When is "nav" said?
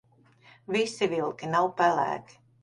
1.57-1.69